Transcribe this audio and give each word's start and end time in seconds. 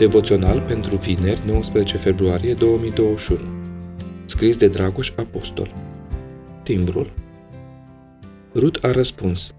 Devoțional 0.00 0.60
pentru 0.60 0.96
vineri 0.96 1.46
19 1.46 1.96
februarie 1.96 2.54
2021 2.54 3.40
Scris 4.26 4.56
de 4.56 4.68
Dragoș 4.68 5.12
Apostol 5.16 5.72
Timbrul 6.62 7.12
Rut 8.54 8.84
a 8.84 8.90
răspuns 8.90 9.54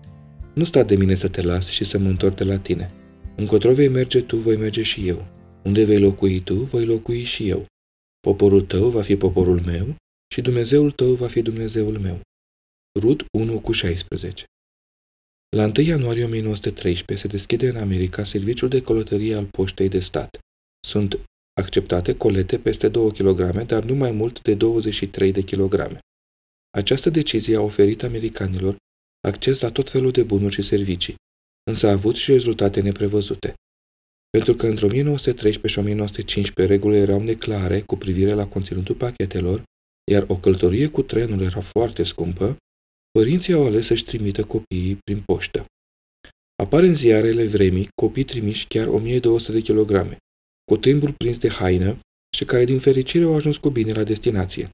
Nu 0.54 0.64
sta 0.64 0.84
de 0.84 0.96
mine 0.96 1.16
să 1.16 1.28
te 1.28 1.42
las 1.42 1.70
și 1.70 1.84
să 1.84 1.98
mă 1.98 2.08
întorc 2.08 2.36
de 2.36 2.44
la 2.44 2.58
tine. 2.58 2.90
Încotro 3.36 3.74
vei 3.74 3.88
merge 3.88 4.22
tu, 4.22 4.38
voi 4.38 4.58
merge 4.58 4.82
și 4.82 5.08
eu. 5.08 5.26
Unde 5.64 5.84
vei 5.84 6.00
locui 6.00 6.40
tu, 6.40 6.56
voi 6.56 6.86
locui 6.86 7.24
și 7.24 7.50
eu. 7.50 7.66
Poporul 8.20 8.62
tău 8.62 8.90
va 8.90 9.02
fi 9.02 9.16
poporul 9.16 9.62
meu 9.66 9.96
și 10.34 10.42
Dumnezeul 10.42 10.92
tău 10.92 11.14
va 11.14 11.28
fi 11.28 11.42
Dumnezeul 11.42 12.00
meu. 12.00 12.20
Rut 13.00 13.26
1 13.32 13.60
cu 13.60 13.72
16 13.72 14.46
la 15.56 15.66
1 15.66 15.74
ianuarie 15.86 16.24
1913 16.24 17.28
se 17.28 17.32
deschide 17.32 17.70
în 17.70 17.76
America 17.76 18.24
serviciul 18.24 18.70
de 18.70 18.82
călătorie 18.82 19.36
al 19.36 19.46
poștei 19.46 19.90
de 19.90 20.00
stat. 20.00 20.40
Sunt 20.88 21.20
acceptate 21.60 22.18
colete 22.18 22.60
peste 22.60 22.88
2 22.88 23.12
kg, 23.12 23.66
dar 23.66 23.84
nu 23.84 23.96
mai 23.96 24.12
mult 24.12 24.42
de 24.42 24.54
23 24.54 25.32
de 25.32 25.44
kg. 25.44 25.98
Această 26.78 27.10
decizie 27.10 27.56
a 27.56 27.62
oferit 27.62 28.04
americanilor 28.04 28.76
acces 29.28 29.60
la 29.60 29.72
tot 29.72 29.90
felul 29.90 30.12
de 30.12 30.24
bunuri 30.24 30.54
și 30.54 30.62
servicii, 30.62 31.16
însă 31.70 31.88
a 31.88 31.92
avut 31.92 32.16
și 32.16 32.32
rezultate 32.32 32.82
neprevăzute. 32.82 33.54
Pentru 34.30 34.56
că 34.56 34.68
între 34.68 34.86
1913 34.86 35.68
și 35.68 35.80
1915 35.80 36.74
regulile 36.74 37.02
erau 37.02 37.22
neclare 37.22 37.82
cu 37.82 37.96
privire 37.96 38.34
la 38.34 38.48
conținutul 38.48 38.96
pachetelor, 38.96 39.64
iar 40.12 40.26
o 40.28 40.38
călătorie 40.38 40.88
cu 40.88 41.02
trenul 41.02 41.42
era 41.42 41.62
foarte 41.62 42.04
scumpă, 42.04 42.58
Părinții 43.12 43.54
au 43.54 43.66
ales 43.66 43.86
să-și 43.86 44.06
trimită 44.06 44.44
copiii 44.44 44.96
prin 44.96 45.22
poștă. 45.22 45.66
Apar 46.64 46.84
în 46.84 46.96
ziarele 46.96 47.48
vremii 47.48 47.90
copii 48.02 48.24
trimiși 48.24 48.68
chiar 48.68 48.88
1200 48.88 49.52
de 49.52 49.62
kilograme, 49.62 50.18
cu 50.64 50.78
timbru 50.78 51.14
prins 51.14 51.38
de 51.38 51.50
haină 51.50 52.00
și 52.38 52.46
care 52.46 52.66
din 52.66 52.80
fericire 52.80 53.24
au 53.24 53.36
ajuns 53.36 53.58
cu 53.58 53.70
bine 53.70 53.94
la 53.94 54.04
destinație. 54.04 54.70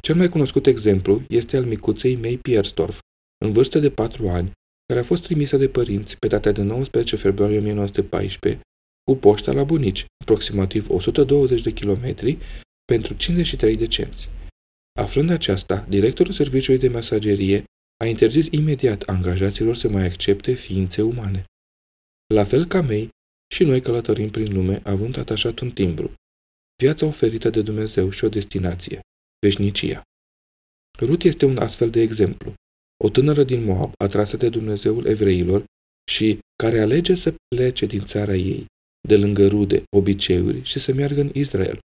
Cel 0.00 0.14
mai 0.14 0.28
cunoscut 0.28 0.66
exemplu 0.66 1.22
este 1.28 1.56
al 1.56 1.64
micuței 1.64 2.16
May 2.16 2.38
Pierstorf, 2.42 2.98
în 3.44 3.52
vârstă 3.52 3.78
de 3.78 3.90
4 3.90 4.28
ani, 4.28 4.52
care 4.86 5.00
a 5.00 5.04
fost 5.04 5.22
trimisă 5.22 5.56
de 5.56 5.68
părinți 5.68 6.16
pe 6.18 6.28
data 6.28 6.52
de 6.52 6.62
19 6.62 7.16
februarie 7.16 7.58
1914 7.58 8.60
cu 9.04 9.16
poșta 9.16 9.52
la 9.52 9.64
bunici, 9.64 10.04
aproximativ 10.22 10.90
120 10.90 11.62
de 11.62 11.72
kilometri, 11.72 12.38
pentru 12.84 13.14
53 13.14 13.76
de 13.76 13.86
cenți. 13.86 14.28
Aflând 15.00 15.30
aceasta, 15.30 15.86
directorul 15.88 16.32
serviciului 16.32 16.80
de 16.80 16.88
mesagerie 16.88 17.64
a 17.96 18.06
interzis 18.06 18.46
imediat 18.50 19.02
angajaților 19.02 19.74
să 19.74 19.88
mai 19.88 20.04
accepte 20.04 20.52
ființe 20.52 21.02
umane. 21.02 21.44
La 22.34 22.44
fel 22.44 22.66
ca 22.66 22.80
mei, 22.80 23.08
și 23.54 23.64
noi 23.64 23.80
călătorim 23.80 24.30
prin 24.30 24.52
lume 24.52 24.80
având 24.84 25.16
atașat 25.18 25.58
un 25.58 25.70
timbru, 25.70 26.12
viața 26.82 27.06
oferită 27.06 27.50
de 27.50 27.62
Dumnezeu 27.62 28.10
și 28.10 28.24
o 28.24 28.28
destinație, 28.28 29.00
veșnicia. 29.46 30.02
Rut 30.98 31.22
este 31.22 31.44
un 31.44 31.58
astfel 31.58 31.90
de 31.90 32.00
exemplu, 32.00 32.54
o 33.04 33.08
tânără 33.08 33.44
din 33.44 33.64
Moab 33.64 33.92
atrasă 33.98 34.36
de 34.36 34.48
Dumnezeul 34.48 35.06
evreilor 35.06 35.64
și 36.10 36.38
care 36.56 36.80
alege 36.80 37.14
să 37.14 37.34
plece 37.54 37.86
din 37.86 38.04
țara 38.04 38.34
ei, 38.34 38.66
de 39.08 39.16
lângă 39.16 39.46
rude, 39.46 39.82
obiceiuri 39.96 40.62
și 40.62 40.78
să 40.78 40.92
meargă 40.92 41.20
în 41.20 41.30
Israel. 41.34 41.78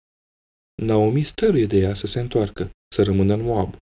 Naomi 0.82 1.24
stăruie 1.24 1.66
de 1.66 1.78
ea 1.78 1.94
să 1.94 2.08
se 2.08 2.20
întoarcă, 2.20 2.70
să 2.96 3.04
rămână 3.04 3.34
în 3.34 3.42
Moab. 3.42 3.76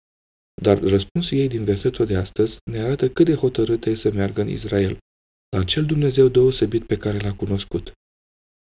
Dar 0.61 0.79
răspunsul 0.79 1.37
ei 1.37 1.47
din 1.47 1.63
versetul 1.63 2.05
de 2.05 2.15
astăzi 2.15 2.57
ne 2.71 2.79
arată 2.79 3.09
cât 3.09 3.25
de 3.25 3.33
hotărâtă 3.33 3.89
e 3.89 3.95
să 3.95 4.11
meargă 4.11 4.41
în 4.41 4.49
Israel, 4.49 4.97
la 5.49 5.59
acel 5.59 5.85
Dumnezeu 5.85 6.27
deosebit 6.27 6.85
pe 6.85 6.97
care 6.97 7.19
l-a 7.19 7.33
cunoscut. 7.33 7.91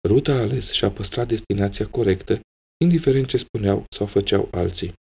Ruta 0.08 0.34
a 0.34 0.40
ales 0.40 0.72
și 0.72 0.86
a 0.86 0.92
păstrat 0.92 1.28
destinația 1.28 1.88
corectă, 1.88 2.40
indiferent 2.84 3.28
ce 3.28 3.38
spuneau 3.38 3.84
sau 3.96 4.08
făceau 4.08 4.48
alții. 4.52 4.94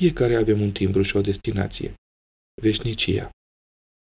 Fiecare 0.00 0.34
avem 0.34 0.60
un 0.60 0.72
timbru 0.72 1.02
și 1.02 1.16
o 1.16 1.20
destinație. 1.20 1.94
Veșnicia. 2.62 3.30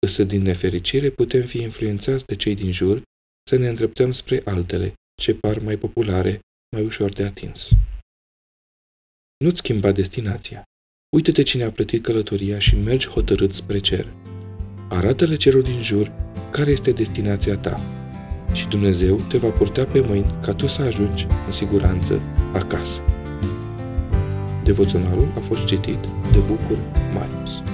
Însă 0.06 0.24
din 0.24 0.42
nefericire 0.42 1.10
putem 1.10 1.46
fi 1.46 1.58
influențați 1.58 2.24
de 2.24 2.36
cei 2.36 2.54
din 2.54 2.70
jur 2.70 3.02
să 3.48 3.56
ne 3.56 3.68
îndreptăm 3.68 4.12
spre 4.12 4.42
altele, 4.44 4.94
ce 5.22 5.34
par 5.34 5.58
mai 5.58 5.76
populare, 5.76 6.40
mai 6.76 6.84
ușor 6.84 7.12
de 7.12 7.24
atins. 7.24 7.68
Nu-ți 9.44 9.56
schimba 9.56 9.92
destinația. 9.92 10.62
Uită-te 11.16 11.42
cine 11.42 11.64
a 11.64 11.70
plătit 11.70 12.02
călătoria 12.02 12.58
și 12.58 12.76
mergi 12.76 13.08
hotărât 13.08 13.52
spre 13.52 13.78
cer. 13.78 14.12
Arată-le 14.88 15.36
celor 15.36 15.62
din 15.62 15.82
jur 15.82 16.12
care 16.50 16.70
este 16.70 16.90
destinația 16.90 17.56
ta 17.56 17.74
și 18.52 18.68
Dumnezeu 18.68 19.14
te 19.28 19.38
va 19.38 19.48
purta 19.48 19.84
pe 19.84 20.00
mâini 20.00 20.34
ca 20.42 20.52
tu 20.52 20.66
să 20.66 20.82
ajungi 20.82 21.26
în 21.46 21.52
siguranță 21.52 22.20
acasă. 22.52 23.00
Devoționalul 24.64 25.32
a 25.36 25.38
fost 25.38 25.64
citit 25.64 26.00
de 26.32 26.38
Bucur 26.46 26.78
Marius. 27.14 27.69